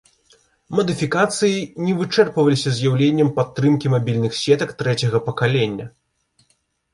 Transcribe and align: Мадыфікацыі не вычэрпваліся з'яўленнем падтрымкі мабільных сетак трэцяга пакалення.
Мадыфікацыі 0.77 1.59
не 1.89 1.93
вычэрпваліся 1.99 2.69
з'яўленнем 2.77 3.29
падтрымкі 3.37 3.93
мабільных 3.97 4.33
сетак 4.41 4.69
трэцяга 4.81 5.17
пакалення. 5.29 5.85